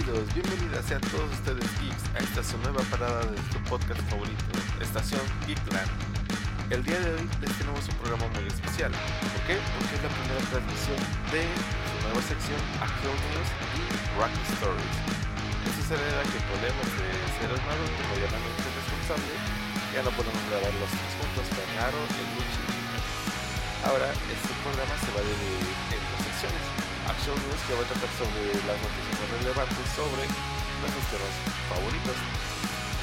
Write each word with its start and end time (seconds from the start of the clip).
Bienvenidos, 0.00 0.32
bienvenidas 0.32 0.84
sean 0.88 1.04
todos 1.12 1.28
ustedes 1.28 1.68
geeks 1.76 2.04
a 2.16 2.24
esta 2.24 2.40
su 2.40 2.56
nueva 2.64 2.80
parada 2.88 3.20
de 3.20 3.36
su 3.52 3.60
podcast 3.68 4.00
favorito, 4.08 4.48
Estación 4.80 5.20
Geekland. 5.44 5.92
El 6.72 6.80
día 6.88 6.96
de 7.04 7.20
hoy 7.20 7.28
les 7.44 7.52
tenemos 7.60 7.84
un 7.84 7.96
programa 8.00 8.24
muy 8.32 8.48
especial. 8.48 8.88
¿Por 8.96 9.42
qué? 9.44 9.60
Porque 9.60 9.92
es 9.92 10.00
la 10.00 10.08
primera 10.08 10.40
transmisión 10.48 10.96
de 11.36 11.44
su 11.44 11.96
nueva 12.00 12.22
sección 12.24 12.56
Action 12.80 13.12
News 13.12 13.50
y 13.76 13.82
Rocky 14.16 14.40
Stories. 14.56 14.96
Esto 15.68 15.82
se 15.84 15.94
debe 16.00 16.16
a 16.16 16.24
que 16.32 16.38
problemas 16.48 16.88
de 16.96 17.08
ser 17.36 17.48
armado 17.52 17.82
y 17.84 18.00
medianamente 18.08 18.68
responsable 18.72 19.36
ya 19.92 20.00
no 20.00 20.10
podemos 20.16 20.42
grabar 20.48 20.72
los 20.80 20.90
tres 20.96 21.12
juntos 21.20 21.44
Aro, 21.76 22.00
el 22.08 22.28
Luchi 22.40 22.64
Ahora, 23.84 24.08
este 24.16 24.52
programa 24.64 24.96
se 24.96 25.12
va 25.12 25.20
a 25.20 25.28
dividir 25.28 25.68
en 25.92 26.00
dos 26.08 26.20
secciones 26.24 26.89
Action 27.10 27.34
News 27.34 27.62
que 27.66 27.74
va 27.74 27.82
a 27.82 27.90
tratar 27.90 28.12
sobre 28.22 28.54
las 28.70 28.78
noticias 28.78 29.18
más 29.18 29.30
relevantes 29.42 29.86
sobre 29.98 30.22
nuestros 30.78 31.04
temas 31.10 31.34
favoritos, 31.66 32.18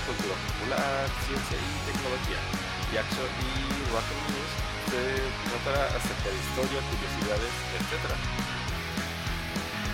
cultura 0.07 0.35
popular, 0.47 1.03
ciencia 1.27 1.59
y 1.59 1.69
tecnología. 1.91 2.39
Y 2.87 3.03
Action 3.03 3.27
y 3.27 3.51
Rock 3.91 4.07
News 4.31 4.51
se 4.87 5.03
tratará 5.51 5.91
acerca 5.91 6.27
de 6.31 6.39
historia, 6.39 6.79
curiosidades, 6.87 7.51
etc. 7.75 8.15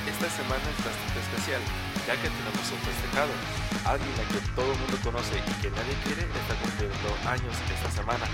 Esta 0.05 0.29
semana 0.29 0.61
es 0.61 0.77
bastante 0.77 1.17
especial, 1.17 1.61
ya 2.05 2.13
que 2.13 2.29
tenemos 2.29 2.65
un 2.69 2.81
festejado. 2.85 3.33
Alguien 3.81 4.13
a 4.21 4.25
quien 4.29 4.45
todo 4.53 4.69
el 4.69 4.77
mundo 4.77 4.95
conoce 5.01 5.41
y 5.41 5.53
que 5.57 5.73
nadie 5.73 5.97
quiere 6.05 6.21
está 6.21 6.53
cumpliendo 6.61 7.09
años 7.25 7.55
esta 7.65 7.89
semana, 7.89 8.29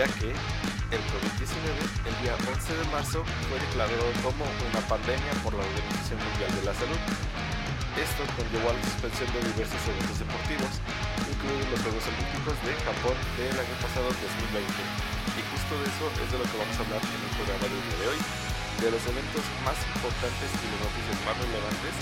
ya 0.00 0.08
que 0.16 0.32
el 0.32 1.02
COVID-19 1.12 1.76
el 2.08 2.16
día 2.24 2.32
11 2.32 2.56
de 2.56 2.86
marzo 2.88 3.20
fue 3.52 3.60
declarado 3.60 4.08
como 4.24 4.48
una 4.48 4.80
pandemia 4.88 5.28
por 5.44 5.52
la 5.52 5.60
Organización 5.60 6.24
Mundial 6.24 6.48
de 6.56 6.64
la 6.64 6.72
Salud. 6.72 7.00
Esto 8.00 8.24
conllevó 8.32 8.72
a 8.72 8.80
la 8.80 8.80
suspensión 8.80 9.28
de 9.28 9.44
diversos 9.52 9.76
eventos 9.92 10.16
deportivos, 10.24 10.72
incluidos 11.28 11.68
los 11.68 11.80
Juegos 11.84 12.04
Olímpicos 12.16 12.56
de 12.64 12.72
Japón 12.80 13.16
del 13.36 13.52
año 13.60 13.76
pasado 13.76 14.08
2020. 14.08 14.72
Y 15.36 15.40
justo 15.52 15.72
de 15.76 15.84
eso 15.84 16.04
es 16.16 16.28
de 16.32 16.36
lo 16.40 16.48
que 16.48 16.56
vamos 16.56 16.76
a 16.80 16.82
hablar 16.88 17.02
en 17.04 17.20
el 17.20 17.32
programa 17.36 17.66
del 17.68 17.82
día 17.84 17.98
de 18.00 18.06
hoy, 18.16 18.20
de 18.80 18.88
los 18.88 19.04
eventos 19.04 19.44
más 19.68 19.76
importantes 19.84 20.48
y 20.48 20.64
las 20.64 20.80
noticias 20.80 21.18
más 21.28 21.36
relevantes 21.44 21.94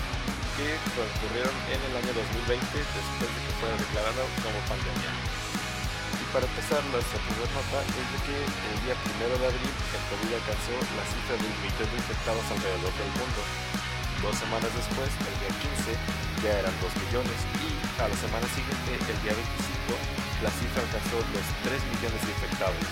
que 0.54 0.70
ocurrieron 1.02 1.56
en 1.66 1.80
el 1.82 1.94
año 1.98 2.12
2020 2.14 2.62
después 2.62 3.26
de 3.26 3.41
que 3.42 3.52
fuera 3.58 3.74
declarado 3.74 4.22
como 4.38 4.58
pandemia 4.70 5.38
para 6.32 6.44
empezar, 6.44 6.84
la 6.92 7.00
primera 7.00 7.48
nota 7.56 7.78
es 7.88 8.06
de 8.12 8.18
que 8.28 8.36
el 8.36 8.78
día 8.84 8.92
1 8.92 9.38
de 9.40 9.46
abril 9.48 9.72
el 9.72 10.04
COVID 10.12 10.30
alcanzó 10.36 10.74
la 10.92 11.04
cifra 11.08 11.34
de 11.40 11.46
un 11.48 11.58
millón 11.64 11.88
de 11.88 11.96
infectados 12.04 12.44
alrededor 12.52 12.92
del 12.92 13.12
mundo. 13.16 13.40
Dos 14.20 14.34
semanas 14.36 14.68
después, 14.76 15.08
el 15.08 15.36
día 15.40 15.52
15, 15.56 15.94
ya 16.44 16.52
eran 16.60 16.74
2 16.84 16.90
millones 17.08 17.38
y 17.64 17.68
a 17.96 18.10
la 18.12 18.16
semana 18.18 18.44
siguiente, 18.52 18.90
el 18.98 19.18
día 19.24 19.32
25, 19.32 19.96
la 20.44 20.52
cifra 20.52 20.84
alcanzó 20.84 21.16
los 21.32 21.46
3 21.64 21.80
millones 21.96 22.20
de 22.20 22.30
infectados. 22.36 22.86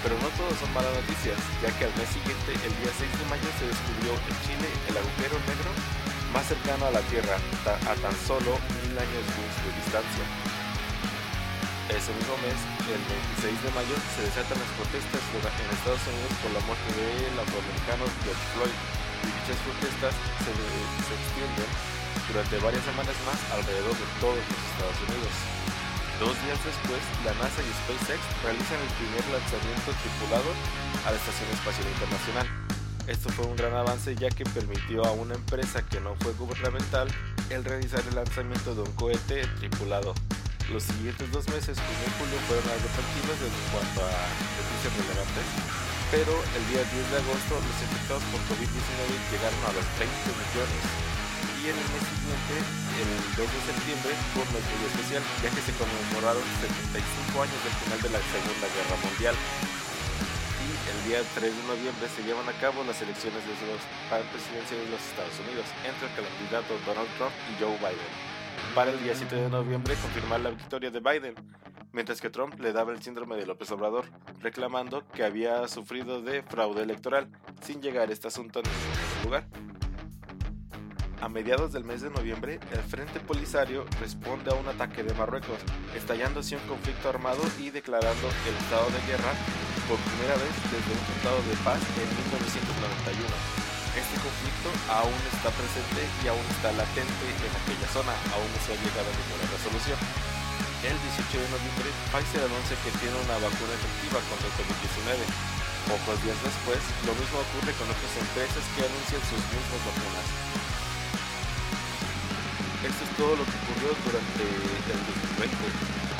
Pero 0.00 0.14
no 0.16 0.28
todos 0.38 0.56
son 0.58 0.70
malas 0.72 0.96
noticias, 0.96 1.36
ya 1.60 1.70
que 1.76 1.86
al 1.86 1.94
mes 1.98 2.08
siguiente, 2.08 2.56
el 2.56 2.74
día 2.80 2.92
6 2.94 3.04
de 3.04 3.26
mayo, 3.28 3.48
se 3.60 3.68
descubrió 3.68 4.16
en 4.16 4.36
Chile 4.48 4.68
el 4.88 4.96
agujero 4.96 5.36
negro 5.44 5.70
más 6.32 6.48
cercano 6.48 6.88
a 6.88 6.94
la 6.94 7.04
Tierra, 7.12 7.36
a 7.68 7.94
tan 8.00 8.16
solo 8.24 8.56
mil 8.80 8.94
años 8.96 9.24
de 9.28 9.68
distancia. 9.76 10.61
Ese 11.92 12.08
mismo 12.16 12.32
mes, 12.40 12.56
el 12.88 13.04
26 13.44 13.52
de 13.52 13.70
mayo, 13.76 13.92
se 14.16 14.24
desatan 14.24 14.56
las 14.56 14.72
protestas 14.80 15.20
en 15.28 15.68
Estados 15.76 16.00
Unidos 16.08 16.32
por 16.40 16.50
la 16.56 16.62
muerte 16.64 16.88
del 16.88 17.36
afroamericano 17.36 18.08
George 18.24 18.46
Floyd 18.56 18.76
y 19.20 19.28
dichas 19.28 19.60
protestas 19.60 20.16
se, 20.40 20.52
extienden 20.56 21.68
durante 22.32 22.56
varias 22.64 22.80
semanas 22.88 23.12
más 23.28 23.36
alrededor 23.52 23.92
de 23.92 24.08
todos 24.24 24.40
los 24.40 24.60
Estados 24.72 24.98
Unidos. 25.04 25.34
Dos 26.16 26.34
días 26.48 26.60
después, 26.64 27.02
la 27.28 27.36
NASA 27.36 27.60
y 27.60 27.70
SpaceX 27.84 28.20
realizan 28.40 28.80
el 28.80 28.92
primer 28.96 29.24
lanzamiento 29.28 29.92
tripulado 30.00 30.48
a 31.04 31.12
la 31.12 31.16
Estación 31.20 31.48
Espacial 31.52 31.86
Internacional. 31.92 32.46
Esto 33.04 33.28
fue 33.36 33.44
un 33.44 33.56
gran 33.60 33.76
avance 33.76 34.16
ya 34.16 34.32
que 34.32 34.48
permitió 34.48 35.04
a 35.04 35.12
una 35.12 35.36
empresa 35.36 35.84
que 35.84 36.00
no 36.00 36.16
fue 36.24 36.32
gubernamental 36.40 37.12
el 37.52 37.60
realizar 37.68 38.00
el 38.08 38.16
lanzamiento 38.16 38.72
de 38.72 38.80
un 38.80 38.92
cohete 38.96 39.44
tripulado. 39.60 40.16
Los 40.72 40.88
siguientes 40.88 41.28
dos 41.28 41.44
meses, 41.52 41.76
junio 41.76 42.00
y 42.08 42.12
julio, 42.16 42.40
fueron 42.48 42.64
algo 42.64 42.88
tranquilos 42.96 43.36
en 43.44 43.52
cuanto 43.76 44.08
a 44.08 44.16
noticias 44.56 44.92
relevantes, 45.04 45.46
pero 46.08 46.32
el 46.32 46.64
día 46.72 46.80
10 46.80 47.12
de 47.12 47.18
agosto 47.20 47.60
los 47.60 47.76
infectados 47.76 48.24
por 48.32 48.40
COVID-19 48.48 48.80
llegaron 49.28 49.60
a 49.68 49.76
los 49.76 49.84
30 50.00 50.32
millones. 50.32 50.80
Y 51.60 51.68
en 51.68 51.76
el 51.76 51.88
mes 51.92 52.04
siguiente, 52.08 52.54
el 53.04 53.10
2 53.36 53.52
de 53.52 53.60
septiembre, 53.68 54.12
fue 54.32 54.48
un 54.48 54.52
mes 54.56 54.64
especial, 54.64 55.22
ya 55.44 55.52
que 55.52 55.60
se 55.60 55.76
conmemoraron 55.76 56.40
75 56.40 57.36
años 57.36 57.60
del 57.68 57.76
final 57.76 58.00
de 58.08 58.10
la 58.16 58.22
Segunda 58.32 58.66
Guerra 58.72 58.96
Mundial. 58.96 59.36
Y 59.36 60.68
el 60.88 60.98
día 61.04 61.20
3 61.36 61.52
de 61.52 61.64
noviembre 61.68 62.08
se 62.08 62.24
llevan 62.24 62.48
a 62.48 62.56
cabo 62.64 62.80
las 62.80 62.96
elecciones 63.04 63.44
de 63.44 63.52
los 63.68 63.84
presidenciales 64.08 64.88
de 64.88 64.94
los 64.96 65.04
Estados 65.04 65.36
Unidos 65.36 65.68
entre 65.84 66.08
el 66.08 66.16
candidato 66.16 66.80
Donald 66.88 67.12
Trump 67.20 67.36
y 67.52 67.60
Joe 67.60 67.76
Biden 67.76 68.41
para 68.74 68.90
el 68.90 69.02
día 69.02 69.14
7 69.14 69.34
de 69.34 69.50
noviembre 69.50 69.94
confirmar 69.96 70.40
la 70.40 70.50
victoria 70.50 70.90
de 70.90 71.00
Biden, 71.00 71.34
mientras 71.92 72.20
que 72.20 72.30
Trump 72.30 72.58
le 72.60 72.72
daba 72.72 72.92
el 72.92 73.02
síndrome 73.02 73.36
de 73.36 73.46
López 73.46 73.70
Obrador, 73.70 74.06
reclamando 74.40 75.06
que 75.08 75.24
había 75.24 75.68
sufrido 75.68 76.22
de 76.22 76.42
fraude 76.42 76.82
electoral, 76.82 77.28
sin 77.60 77.82
llegar 77.82 78.10
este 78.10 78.28
asunto 78.28 78.60
en 78.60 78.64
ningún 78.64 79.24
lugar. 79.24 79.46
A 81.20 81.28
mediados 81.28 81.72
del 81.72 81.84
mes 81.84 82.02
de 82.02 82.10
noviembre, 82.10 82.58
el 82.72 82.80
Frente 82.80 83.20
Polisario 83.20 83.84
responde 84.00 84.50
a 84.50 84.54
un 84.54 84.66
ataque 84.66 85.04
de 85.04 85.14
Marruecos, 85.14 85.58
estallando 85.94 86.40
así 86.40 86.56
un 86.56 86.66
conflicto 86.66 87.08
armado 87.08 87.42
y 87.60 87.70
declarando 87.70 88.28
el 88.48 88.56
estado 88.56 88.86
de 88.86 89.06
guerra 89.06 89.32
por 89.88 89.98
primera 89.98 90.34
vez 90.34 90.54
desde 90.64 90.92
un 90.92 91.04
tratado 91.06 91.36
de 91.48 91.56
paz 91.62 91.80
en 91.96 92.08
1991. 92.32 93.61
Conflicto 94.22 94.70
aún 94.86 95.18
está 95.34 95.50
presente 95.50 96.06
y 96.22 96.30
aún 96.30 96.46
está 96.54 96.70
latente 96.78 97.26
en 97.26 97.52
aquella 97.58 97.90
zona, 97.90 98.14
aún 98.30 98.46
no 98.46 98.58
se 98.62 98.70
ha 98.70 98.78
llegado 98.78 99.10
a 99.10 99.18
ninguna 99.18 99.50
resolución. 99.50 99.98
El 100.86 100.94
18 100.94 101.42
de 101.42 101.48
noviembre, 101.50 101.90
Pfizer 102.14 102.46
anuncia 102.46 102.78
que 102.86 102.94
tiene 103.02 103.18
una 103.18 103.42
vacuna 103.42 103.74
efectiva 103.74 104.22
contra 104.30 104.46
el 104.46 104.54
COVID-19. 104.62 105.26
Pocos 105.90 106.22
días 106.22 106.38
después, 106.38 106.78
lo 107.02 107.18
mismo 107.18 107.42
ocurre 107.42 107.74
con 107.74 107.90
otras 107.90 108.14
empresas 108.14 108.62
que 108.78 108.86
anuncian 108.86 109.22
sus 109.26 109.42
mismas 109.42 109.82
vacunas. 109.90 110.26
Esto 112.86 113.02
es 113.02 113.12
todo 113.18 113.34
lo 113.34 113.42
que 113.42 113.58
ocurrió 113.58 113.90
durante 114.06 114.42
el 114.46 115.00
2020, 115.42 115.50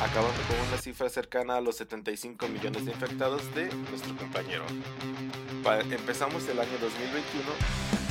acabando 0.03 0.43
con 0.51 0.59
una 0.59 0.75
cifra 0.75 1.07
cercana 1.07 1.55
a 1.55 1.63
los 1.63 1.79
75 1.79 2.51
millones 2.51 2.83
de 2.83 2.91
infectados 2.91 3.47
de 3.55 3.71
nuestro 3.87 4.11
compañero 4.19 4.67
empezamos 5.71 6.43
el 6.49 6.59
año 6.59 6.75
2021 6.81 7.47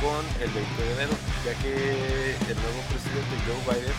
con 0.00 0.24
el 0.40 0.48
20 0.48 0.56
de 0.56 0.92
enero, 0.94 1.12
ya 1.44 1.52
que 1.60 2.32
el 2.48 2.56
nuevo 2.56 2.80
presidente 2.88 3.36
Joe 3.44 3.60
Biden 3.68 3.92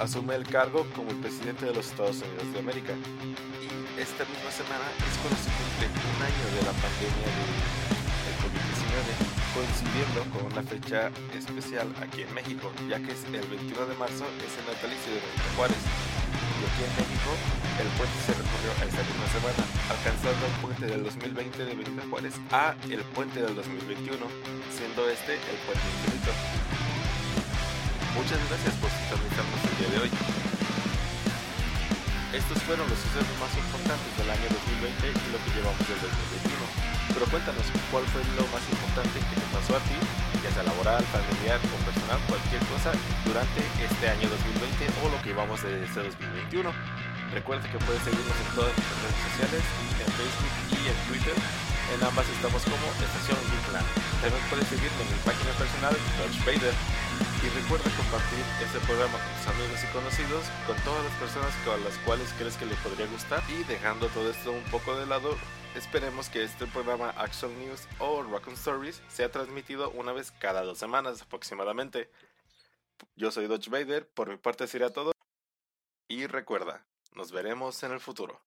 asume 0.00 0.34
el 0.34 0.48
cargo 0.48 0.86
como 0.96 1.10
el 1.10 1.16
presidente 1.16 1.66
de 1.66 1.74
los 1.74 1.86
Estados 1.86 2.22
Unidos 2.24 2.52
de 2.54 2.58
América. 2.60 2.92
Y 3.60 4.00
esta 4.00 4.24
misma 4.24 4.50
semana 4.50 4.88
es 4.96 5.12
cuando 5.20 5.36
se 5.44 5.52
cumple 5.52 5.92
un 5.92 6.18
año 6.24 6.46
de 6.56 6.62
la 6.64 6.72
pandemia 6.80 7.28
del 8.24 8.36
COVID-19, 8.40 9.12
coincidiendo 9.52 10.20
con 10.32 10.48
una 10.48 10.62
fecha 10.64 11.12
especial 11.36 11.92
aquí 12.00 12.22
en 12.22 12.32
México, 12.32 12.72
ya 12.88 12.96
que 12.96 13.12
es 13.12 13.24
el 13.28 13.44
21 13.44 13.92
de 13.92 13.96
marzo, 14.00 14.24
es 14.40 14.56
el 14.56 14.64
natalicio 14.72 15.12
de 15.12 15.20
Benito 15.20 15.48
Juárez 15.56 16.13
aquí 16.64 16.82
en 16.84 16.92
México 16.96 17.30
el 17.80 17.88
puente 17.98 18.16
se 18.24 18.32
recorrió 18.32 18.70
esta 18.86 19.02
misma 19.02 19.26
semana, 19.28 19.62
alcanzando 19.90 20.46
el 20.46 20.54
puente 20.62 20.86
del 20.86 21.02
2020 21.04 21.64
de 21.64 21.74
Benito 21.74 22.02
Juárez 22.08 22.34
a 22.50 22.74
el 22.88 23.02
puente 23.12 23.42
del 23.42 23.54
2021, 23.54 24.16
siendo 24.70 25.08
este 25.10 25.34
el 25.34 25.58
puente 25.66 25.84
infinito. 25.84 26.30
Muchas 28.14 28.38
gracias 28.48 28.74
por 28.78 28.90
sintonizarnos 28.90 29.60
el 29.66 29.74
día 29.78 29.88
de 29.90 29.98
hoy. 30.04 30.53
Estos 32.34 32.58
fueron 32.66 32.82
los 32.90 32.98
sucesos 32.98 33.30
más 33.38 33.54
importantes 33.54 34.10
del 34.18 34.26
año 34.26 34.42
2020 34.50 35.06
y 35.06 35.26
lo 35.30 35.38
que 35.38 35.54
llevamos 35.54 35.78
del 35.86 36.02
2021. 36.02 37.14
Pero 37.14 37.30
cuéntanos, 37.30 37.62
¿cuál 37.94 38.02
fue 38.10 38.26
lo 38.34 38.42
más 38.50 38.58
importante 38.66 39.22
que 39.22 39.38
te 39.38 39.46
pasó 39.54 39.78
a 39.78 39.82
ti, 39.86 39.94
ya 40.42 40.50
sea 40.50 40.66
laboral, 40.66 40.98
familiar 41.14 41.62
o 41.62 41.78
personal, 41.86 42.18
cualquier 42.26 42.58
cosa, 42.66 42.90
durante 43.22 43.62
este 43.78 44.04
año 44.10 44.26
2020 44.26 44.82
o 45.06 45.14
lo 45.14 45.18
que 45.22 45.30
llevamos 45.30 45.62
de 45.62 45.78
este 45.86 46.10
2021? 46.10 46.74
Recuerda 47.30 47.70
que 47.70 47.78
puedes 47.86 48.02
seguirnos 48.02 48.34
en 48.34 48.50
todas 48.58 48.74
nuestras 48.74 48.98
redes 48.98 49.20
sociales, 49.30 49.62
en 50.02 50.08
Facebook 50.18 50.54
y 50.74 50.82
en 50.90 50.98
Twitter. 51.06 51.36
En 51.94 52.02
ambas 52.02 52.26
estamos 52.34 52.66
como 52.66 52.82
Estación 52.98 53.38
Geekland. 53.46 53.86
También 54.18 54.42
puedes 54.50 54.66
seguirme 54.66 55.06
en 55.06 55.10
mi 55.14 55.20
página 55.22 55.54
personal, 55.54 55.94
George 56.18 56.38
Vader. 56.42 56.74
Y 57.42 57.48
recuerda 57.50 57.90
compartir 57.96 58.44
este 58.62 58.80
programa 58.86 59.18
con 59.18 59.32
tus 59.36 59.46
amigos 59.54 59.84
y 59.84 59.92
conocidos, 59.92 60.44
con 60.66 60.76
todas 60.84 61.04
las 61.04 61.12
personas 61.14 61.54
con 61.64 61.82
las 61.84 61.96
cuales 61.98 62.32
crees 62.38 62.56
que 62.56 62.66
le 62.66 62.74
podría 62.76 63.06
gustar. 63.06 63.42
Y 63.50 63.64
dejando 63.64 64.08
todo 64.08 64.30
esto 64.30 64.50
un 64.52 64.64
poco 64.64 64.96
de 64.96 65.06
lado, 65.06 65.36
esperemos 65.74 66.28
que 66.28 66.42
este 66.42 66.66
programa 66.66 67.10
Action 67.10 67.52
News 67.58 67.86
o 67.98 68.22
Rock 68.22 68.48
Stories 68.48 69.02
sea 69.08 69.30
transmitido 69.30 69.90
una 69.90 70.12
vez 70.12 70.32
cada 70.32 70.62
dos 70.62 70.78
semanas 70.78 71.22
aproximadamente. 71.22 72.10
Yo 73.16 73.30
soy 73.30 73.46
Dodge 73.46 73.68
Vader, 73.68 74.08
por 74.08 74.28
mi 74.28 74.36
parte 74.36 74.66
sería 74.66 74.90
todo. 74.90 75.12
Y 76.08 76.26
recuerda, 76.26 76.84
nos 77.14 77.32
veremos 77.32 77.82
en 77.82 77.92
el 77.92 78.00
futuro. 78.00 78.40